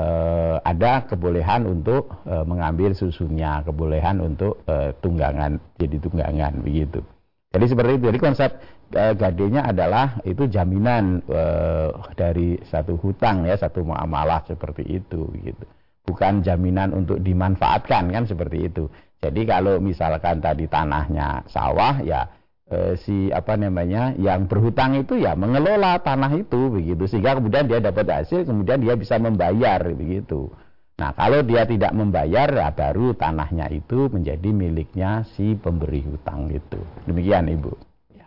[0.64, 7.04] ada kebolehan untuk e, mengambil susunya kebolehan untuk e, tunggangan jadi tunggangan begitu
[7.48, 8.04] jadi seperti itu.
[8.12, 8.50] Jadi konsep
[8.92, 15.64] uh, gadenya adalah itu jaminan uh, dari satu hutang ya, satu muamalah seperti itu gitu.
[16.04, 18.88] Bukan jaminan untuk dimanfaatkan kan seperti itu.
[19.18, 22.28] Jadi kalau misalkan tadi tanahnya sawah ya
[22.68, 27.80] uh, si apa namanya yang berhutang itu ya mengelola tanah itu begitu sehingga kemudian dia
[27.80, 30.52] dapat hasil kemudian dia bisa membayar begitu.
[30.98, 36.82] Nah, kalau dia tidak membayar, ya baru tanahnya itu menjadi miliknya si pemberi hutang itu.
[37.06, 37.70] Demikian, Ibu.
[38.18, 38.26] Ya.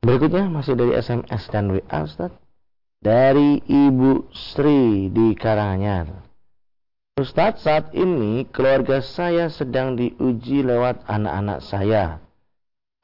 [0.00, 2.32] Berikutnya masih dari SMS dan WA, Ustaz.
[3.04, 6.08] Dari Ibu Sri di Karanganyar.
[7.20, 12.16] Ustaz, saat ini keluarga saya sedang diuji lewat anak-anak saya.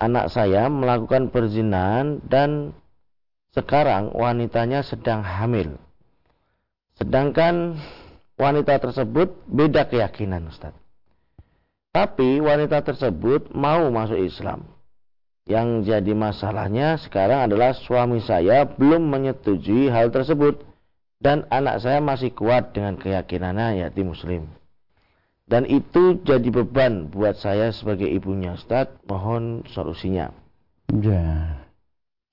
[0.00, 2.72] Anak saya melakukan perzinahan dan
[3.53, 5.77] sekarang wanitanya sedang hamil.
[6.98, 7.79] Sedangkan
[8.35, 10.75] wanita tersebut beda keyakinan Ustaz.
[11.94, 14.66] Tapi wanita tersebut mau masuk Islam.
[15.47, 20.64] Yang jadi masalahnya sekarang adalah suami saya belum menyetujui hal tersebut
[21.20, 24.49] dan anak saya masih kuat dengan keyakinannya yaitu muslim.
[25.44, 28.57] Dan itu jadi beban buat saya sebagai ibunya.
[28.57, 30.33] Ustaz, mohon solusinya.
[30.88, 31.61] Ya.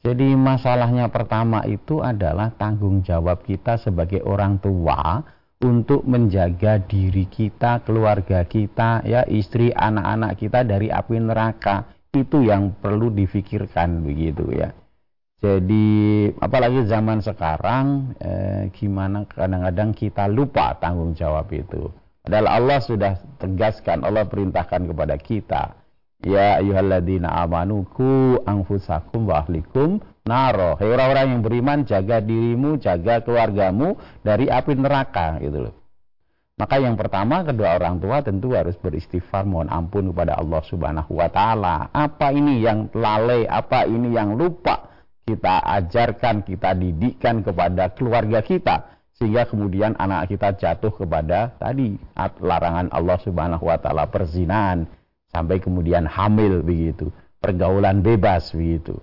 [0.02, 5.22] Jadi masalahnya pertama itu adalah tanggung jawab kita sebagai orang tua
[5.62, 12.76] untuk menjaga diri kita, keluarga kita, ya istri, anak-anak kita dari api neraka itu yang
[12.82, 14.76] perlu difikirkan begitu ya.
[15.42, 21.90] Jadi apalagi zaman sekarang eh, gimana kadang-kadang kita lupa tanggung jawab itu.
[22.22, 25.74] Padahal Allah sudah tegaskan, Allah perintahkan kepada kita.
[26.22, 30.78] Ya ayyuhalladzina amanu ku anfusakum wa ahlikum naro.
[30.78, 35.76] Hei orang-orang yang beriman, jaga dirimu, jaga keluargamu dari api neraka gitu loh.
[36.62, 41.26] Maka yang pertama kedua orang tua tentu harus beristighfar mohon ampun kepada Allah Subhanahu wa
[41.26, 41.90] taala.
[41.90, 44.94] Apa ini yang lalai, apa ini yang lupa
[45.26, 51.98] kita ajarkan, kita didikkan kepada keluarga kita sehingga kemudian anak kita jatuh kepada tadi
[52.42, 54.86] larangan Allah Subhanahu wa taala perzinahan
[55.34, 57.10] sampai kemudian hamil begitu,
[57.42, 59.02] pergaulan bebas begitu.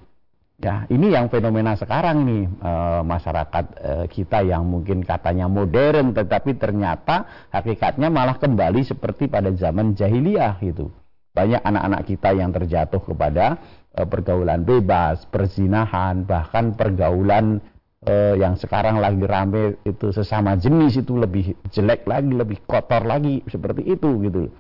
[0.59, 2.73] Ya, ini yang fenomena sekarang nih e,
[3.07, 9.95] masyarakat e, kita yang mungkin katanya modern tetapi ternyata hakikatnya malah kembali seperti pada zaman
[9.95, 10.91] jahiliyah itu.
[11.31, 13.55] Banyak anak-anak kita yang terjatuh kepada
[13.95, 17.63] e, pergaulan bebas, perzinahan, bahkan pergaulan
[18.03, 23.47] e, yang sekarang lagi rame itu sesama jenis itu lebih jelek lagi, lebih kotor lagi
[23.47, 24.51] seperti itu gitu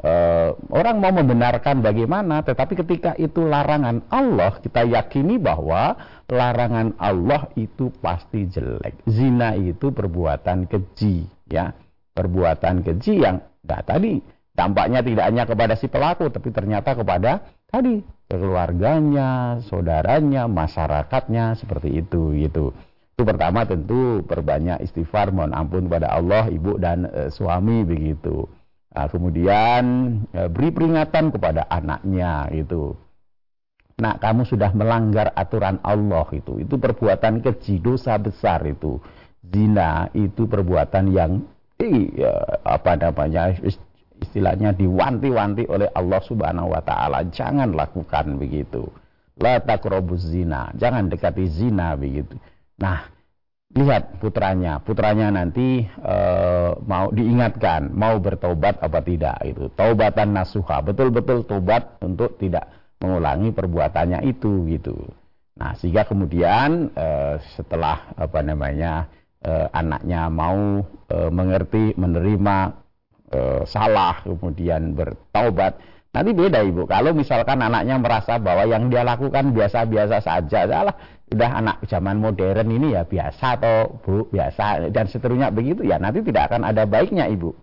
[0.00, 7.48] uh, orang mau membenarkan bagaimana, tetapi ketika itu larangan Allah, kita yakini bahwa larangan Allah
[7.56, 9.04] itu pasti jelek.
[9.06, 11.72] Zina itu perbuatan keji, ya,
[12.16, 14.20] perbuatan keji yang nah, tadi
[14.56, 22.36] dampaknya tidak hanya kepada si pelaku, tapi ternyata kepada tadi keluarganya, saudaranya, masyarakatnya seperti itu,
[22.38, 22.70] gitu.
[23.18, 28.46] Itu pertama tentu perbanyak istighfar, mohon ampun kepada Allah, ibu dan e, suami begitu.
[28.90, 29.82] Nah, kemudian
[30.34, 32.90] e, beri peringatan kepada anaknya itu.
[34.00, 36.58] Nah, kamu sudah melanggar aturan Allah itu.
[36.58, 38.98] Itu perbuatan keji, dosa besar itu.
[39.44, 41.44] Zina itu perbuatan yang
[41.80, 42.08] eh,
[42.64, 43.52] apa namanya
[44.20, 47.24] istilahnya diwanti-wanti oleh Allah Subhanahu wa taala.
[47.28, 48.88] Jangan lakukan begitu.
[49.40, 49.56] La
[50.20, 50.68] zina.
[50.76, 52.36] Jangan dekati zina begitu.
[52.76, 53.08] Nah,
[53.70, 56.16] lihat putranya, putranya nanti e,
[56.82, 59.70] mau diingatkan, mau bertobat apa tidak itu.
[59.78, 62.66] Taubatan nasuha, betul-betul tobat untuk tidak
[62.98, 64.98] mengulangi perbuatannya itu gitu.
[65.54, 69.06] Nah, sehingga kemudian e, setelah apa namanya
[69.38, 72.56] e, anaknya mau e, mengerti, menerima
[73.30, 73.38] e,
[73.70, 75.78] salah, kemudian bertobat,
[76.10, 76.90] nanti beda ibu.
[76.90, 80.96] Kalau misalkan anaknya merasa bahwa yang dia lakukan biasa-biasa saja, salah
[81.30, 84.90] udah anak zaman modern ini ya biasa atau bu biasa.
[84.90, 87.54] Dan seterusnya begitu ya nanti tidak akan ada baiknya ibu.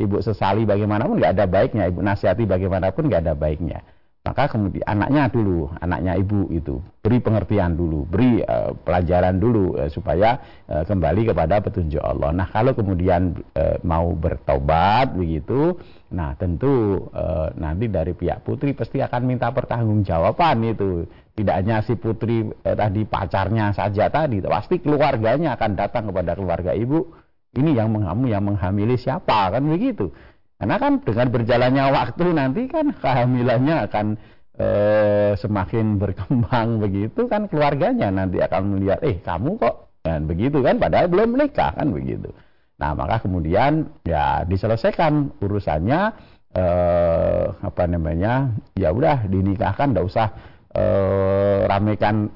[0.00, 2.00] Ibu sesali bagaimanapun nggak ada baiknya ibu.
[2.00, 3.84] Nasihati bagaimanapun nggak ada baiknya
[4.20, 9.88] maka kemudian anaknya dulu, anaknya ibu itu beri pengertian dulu, beri uh, pelajaran dulu uh,
[9.88, 10.36] supaya
[10.68, 12.28] uh, kembali kepada petunjuk Allah.
[12.36, 15.72] Nah kalau kemudian uh, mau bertobat begitu,
[16.12, 21.08] nah tentu uh, nanti dari pihak putri pasti akan minta pertanggungjawaban itu.
[21.32, 26.76] Tidak hanya si putri uh, tadi pacarnya saja tadi, pasti keluarganya akan datang kepada keluarga
[26.76, 27.08] ibu.
[27.50, 30.14] Ini yang mengamu, yang menghamili siapa kan begitu.
[30.60, 34.06] Karena kan dengan berjalannya waktu nanti kan kehamilannya akan
[34.60, 34.68] e,
[35.40, 41.08] semakin berkembang begitu kan keluarganya nanti akan melihat eh kamu kok dan begitu kan padahal
[41.08, 42.28] belum menikah kan begitu.
[42.76, 46.12] Nah maka kemudian ya diselesaikan urusannya
[46.52, 46.64] e,
[47.56, 50.28] apa namanya ya udah dinikahkan tidak usah
[50.76, 50.84] e,
[51.72, 52.28] ramekan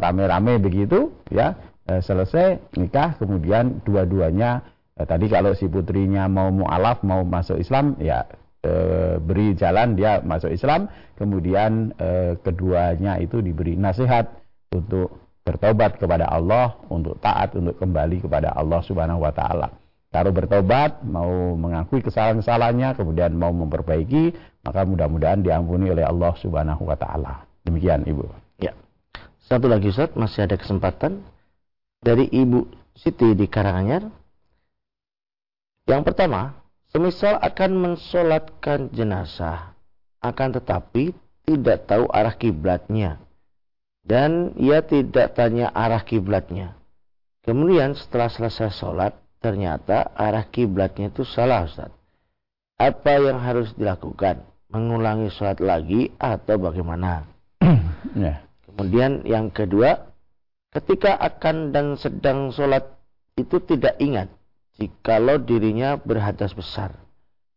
[0.00, 4.64] rame-rame begitu ya selesai nikah kemudian dua-duanya
[5.00, 8.28] Nah, tadi kalau si putrinya mau mualaf, mau masuk Islam, ya
[8.60, 8.72] e,
[9.16, 14.28] beri jalan dia masuk Islam, kemudian e, keduanya itu diberi nasihat
[14.68, 15.08] untuk
[15.40, 19.72] bertobat kepada Allah, untuk taat, untuk kembali kepada Allah Subhanahu wa taala.
[20.12, 24.36] Kalau bertobat, mau mengakui kesalahan-kesalahannya, kemudian mau memperbaiki,
[24.68, 27.48] maka mudah-mudahan diampuni oleh Allah Subhanahu wa taala.
[27.64, 28.28] Demikian, Ibu.
[28.60, 28.76] Ya.
[29.48, 31.24] Satu lagi Ustaz, masih ada kesempatan
[32.04, 32.68] dari Ibu
[33.00, 34.19] Siti di Karanganyar.
[35.88, 36.58] Yang pertama,
[36.92, 39.72] semisal akan mensolatkan jenazah,
[40.20, 41.16] akan tetapi
[41.46, 43.20] tidak tahu arah kiblatnya
[44.04, 46.76] dan ia tidak tanya arah kiblatnya.
[47.44, 51.92] Kemudian setelah selesai sholat, ternyata arah kiblatnya itu salah Ustaz.
[52.80, 54.40] apa yang harus dilakukan?
[54.72, 57.28] Mengulangi sholat lagi atau bagaimana?
[58.16, 58.40] ya.
[58.64, 60.08] Kemudian yang kedua,
[60.72, 62.88] ketika akan dan sedang sholat
[63.36, 64.32] itu tidak ingat
[64.78, 66.94] jikalau dirinya berhadas besar.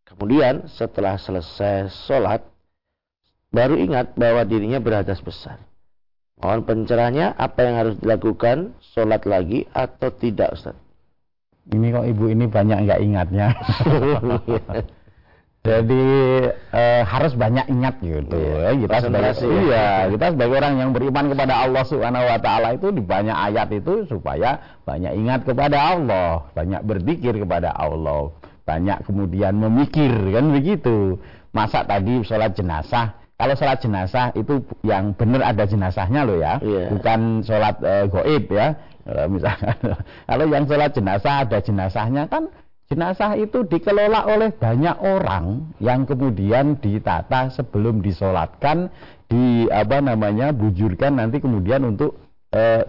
[0.08, 2.42] Kemudian setelah selesai sholat,
[3.50, 5.60] baru ingat bahwa dirinya berhadas besar.
[6.42, 10.76] Mohon pencerahannya apa yang harus dilakukan, sholat lagi atau tidak Ustaz?
[11.72, 13.48] Ini kok ibu ini banyak nggak ingatnya.
[15.64, 16.04] Jadi
[16.76, 18.36] eh, harus banyak ingat gitu.
[18.36, 19.32] Iya, kita sebagai
[19.64, 23.72] iya, kita sebagai orang yang beriman kepada Allah Subhanahu wa taala itu di banyak ayat
[23.72, 28.36] itu supaya banyak ingat kepada Allah, banyak berzikir kepada Allah,
[28.68, 31.16] banyak kemudian memikir kan begitu.
[31.56, 36.88] Masa tadi sholat jenazah kalau sholat jenazah itu yang benar ada jenazahnya loh ya, yeah.
[36.92, 38.76] bukan sholat uh, goib ya.
[39.28, 39.76] misalkan
[40.32, 42.48] kalau yang sholat jenazah ada jenazahnya kan
[42.92, 48.92] jenazah itu dikelola oleh banyak orang yang kemudian ditata sebelum disolatkan
[49.28, 52.20] di apa namanya bujurkan nanti kemudian untuk
[52.54, 52.86] eh,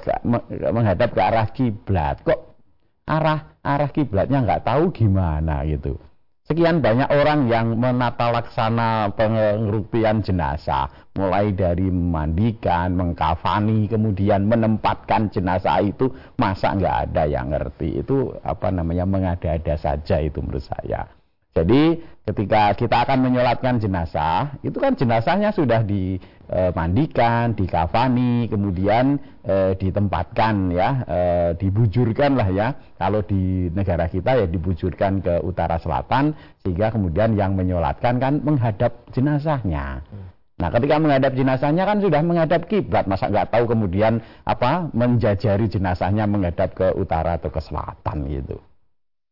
[0.68, 2.20] menghadap ke arah kiblat.
[2.26, 2.40] Kok
[3.08, 6.00] arah arah kiblatnya nggak tahu gimana gitu
[6.44, 15.80] Sekian banyak orang yang menata laksana pengerupian jenazah, mulai dari memandikan, mengkafani, kemudian menempatkan jenazah
[15.80, 18.04] itu, masa nggak ada yang ngerti.
[18.04, 21.08] Itu apa namanya mengada-ada saja itu menurut saya.
[21.54, 30.74] Jadi ketika kita akan menyolatkan jenazah, itu kan jenazahnya sudah dimandikan, dikafani, kemudian e, ditempatkan
[30.74, 31.18] ya, e,
[31.62, 32.68] dibujurkan lah ya.
[32.98, 36.34] Kalau di negara kita ya dibujurkan ke utara selatan,
[36.66, 40.02] sehingga kemudian yang menyolatkan kan menghadap jenazahnya.
[40.58, 46.26] Nah, ketika menghadap jenazahnya kan sudah menghadap kiblat, masa nggak tahu kemudian apa menjajari jenazahnya
[46.26, 48.58] menghadap ke utara atau ke selatan gitu.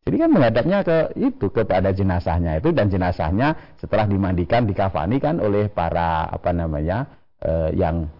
[0.02, 5.70] Jadi kan menghadapnya ke itu kepada jenazahnya itu dan jenazahnya setelah dimandikan dikafani kan oleh
[5.70, 7.06] para apa namanya
[7.38, 8.10] eh, yang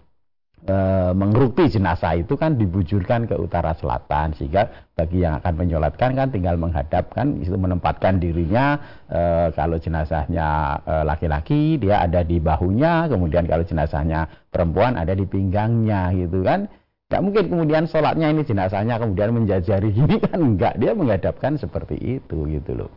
[0.63, 6.31] eh, mengrupi jenazah itu kan dibujurkan ke utara selatan sehingga bagi yang akan menyolatkan kan
[6.31, 8.79] tinggal menghadapkan itu menempatkan dirinya
[9.11, 15.27] eh, kalau jenazahnya eh, laki-laki dia ada di bahunya kemudian kalau jenazahnya perempuan ada di
[15.27, 16.71] pinggangnya gitu kan
[17.13, 20.81] Gak mungkin kemudian sholatnya ini jenazahnya kemudian menjajari gini kan enggak.
[20.81, 22.89] Dia menghadapkan seperti itu gitu loh.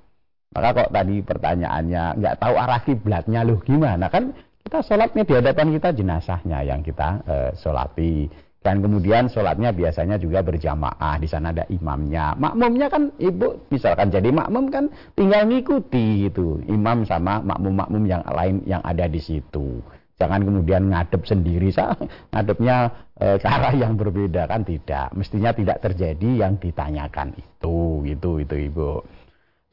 [0.56, 4.32] Maka kok tadi pertanyaannya nggak tahu arah kiblatnya loh gimana kan?
[4.64, 8.32] Kita sholatnya di hadapan kita jenazahnya yang kita uh, sholati.
[8.64, 11.20] Dan kemudian sholatnya biasanya juga berjamaah.
[11.20, 12.32] Di sana ada imamnya.
[12.40, 18.64] Makmumnya kan ibu misalkan jadi makmum kan tinggal ngikuti itu imam sama makmum-makmum yang lain
[18.64, 19.84] yang ada di situ
[20.16, 21.92] jangan kemudian ngadep sendiri sah
[22.32, 24.48] ngadepnya e, ke arah yang berbeda.
[24.48, 25.12] Kan tidak.
[25.12, 28.04] Mestinya tidak terjadi yang ditanyakan itu.
[28.04, 29.04] Gitu itu ibu.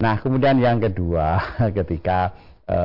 [0.04, 1.40] Nah kemudian yang kedua
[1.78, 2.36] ketika
[2.68, 2.80] e,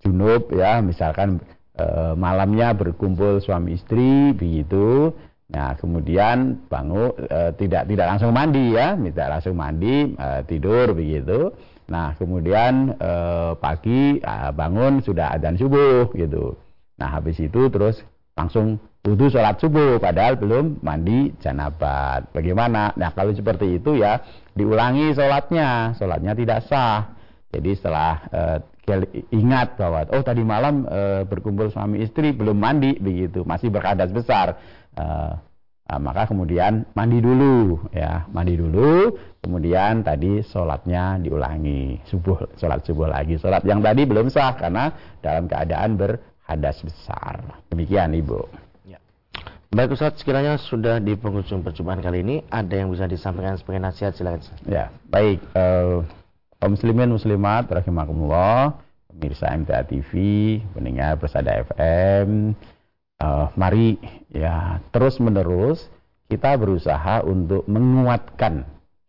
[0.00, 1.40] junub ya misalkan
[1.76, 1.86] e,
[2.16, 5.12] malamnya berkumpul suami istri begitu.
[5.52, 8.96] Nah kemudian bangun e, tidak tidak langsung mandi ya.
[8.96, 11.52] Tidak langsung mandi e, tidur begitu
[11.84, 16.56] Nah, kemudian eh, pagi eh, bangun sudah adzan subuh gitu.
[16.96, 18.00] Nah, habis itu terus
[18.34, 22.32] langsung wudhu sholat subuh padahal belum mandi janabat.
[22.32, 22.96] Bagaimana?
[22.96, 24.24] Nah, kalau seperti itu ya
[24.56, 27.12] diulangi sholatnya, sholatnya tidak sah.
[27.52, 28.58] Jadi setelah eh,
[29.32, 34.60] ingat bahwa oh tadi malam e, berkumpul suami istri belum mandi begitu masih berkadas besar
[34.92, 35.04] e,
[35.84, 38.24] Nah, maka kemudian mandi dulu ya.
[38.32, 39.12] Mandi dulu
[39.44, 42.00] kemudian tadi sholatnya diulangi.
[42.08, 43.36] Subuh sholat subuh lagi.
[43.36, 44.88] Sholat yang tadi belum sah karena
[45.20, 47.60] dalam keadaan berhadas besar.
[47.68, 48.48] Demikian ibu.
[48.88, 48.96] Ya.
[49.76, 54.16] baik Ustaz sekiranya sudah di penghujung percobaan kali ini ada yang bisa disampaikan sebagai nasihat
[54.16, 56.00] silakan ya baik uh,
[56.64, 58.80] muslimin muslimat rahimakumullah.
[59.14, 60.10] Pemirsa MTA TV
[60.74, 62.56] pendengar Persada FM
[63.22, 64.00] uh, mari
[64.32, 65.86] ya terus menerus
[66.26, 68.64] kita berusaha untuk menguatkan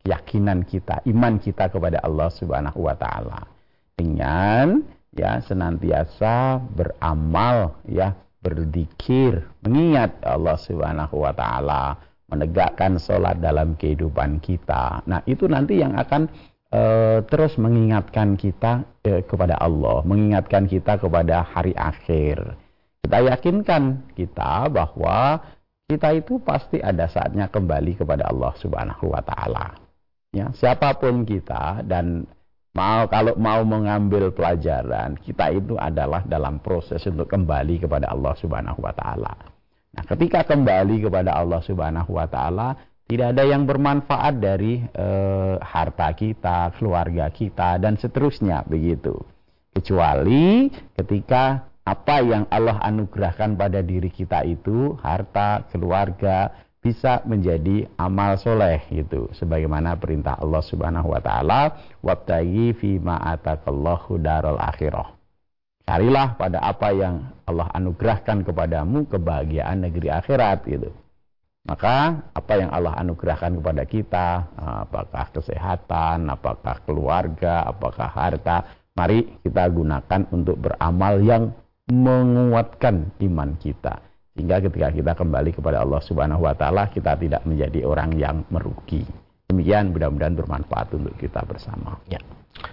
[0.06, 3.49] keyakinan kita, iman kita kepada Allah Subhanahu wa taala
[3.97, 4.86] dengan
[5.16, 8.14] ya senantiasa beramal ya
[8.45, 11.97] berzikir, mengingat Allah Subhanahu wa taala,
[12.30, 15.01] menegakkan sholat dalam kehidupan kita.
[15.10, 16.30] Nah, itu nanti yang akan
[16.70, 22.64] uh, terus mengingatkan kita uh, kepada Allah, mengingatkan kita kepada hari akhir.
[23.06, 25.38] Kita yakinkan kita bahwa
[25.86, 29.78] kita itu pasti ada saatnya kembali kepada Allah Subhanahu wa taala.
[30.34, 32.26] Ya, siapa pun kita dan
[32.74, 38.82] mau kalau mau mengambil pelajaran, kita itu adalah dalam proses untuk kembali kepada Allah Subhanahu
[38.82, 39.38] wa taala.
[39.93, 42.74] Nah, ketika kembali kepada Allah Subhanahu wa taala,
[43.06, 49.14] Tidak ada yang bermanfaat dari uh, harta kita, keluarga kita, dan seterusnya begitu.
[49.78, 56.50] Kecuali ketika apa yang Allah anugerahkan pada diri kita itu, harta, keluarga,
[56.82, 59.30] bisa menjadi amal soleh gitu.
[59.38, 61.62] Sebagaimana perintah Allah Subhanahu wa taala
[62.02, 65.14] wabtaghi fi ma atakallahu darul akhirah.
[65.86, 70.90] Carilah pada apa yang Allah anugerahkan kepadamu kebahagiaan negeri akhirat gitu.
[71.66, 74.28] Maka apa yang Allah anugerahkan kepada kita
[74.86, 81.50] apakah kesehatan apakah keluarga apakah harta mari kita gunakan untuk beramal yang
[81.90, 84.02] menguatkan iman kita
[84.36, 89.06] sehingga ketika kita kembali kepada Allah Subhanahu wa taala kita tidak menjadi orang yang merugi.
[89.48, 92.02] Demikian mudah-mudahan bermanfaat untuk kita bersama.
[92.10, 92.20] Ya.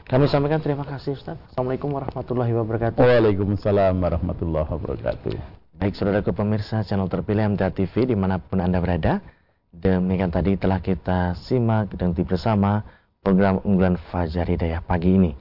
[0.09, 1.37] Kami sampaikan terima kasih Ustaz.
[1.53, 2.99] Assalamualaikum warahmatullahi wabarakatuh.
[2.99, 5.33] Waalaikumsalam warahmatullahi wabarakatuh.
[5.77, 9.21] Baik saudara pemirsa channel terpilih MTA TV di mana pun Anda berada.
[9.73, 12.85] Demikian tadi telah kita simak dan bersama
[13.23, 15.33] program unggulan Fajar Hidayah pagi ini.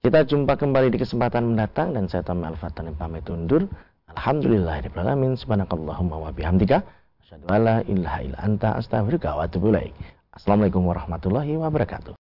[0.00, 3.68] Kita jumpa kembali di kesempatan mendatang dan saya Tommy Al-Fatani pamit undur.
[4.08, 5.36] Alhamdulillahirrahmanirrahim.
[5.36, 6.80] Subhanakallahumma wa bihamdika.
[7.20, 9.76] Asyadu ala ilaha illa anta astaghfirullah wa atubu
[10.32, 12.16] Assalamualaikum warahmatullahi wabarakatuh.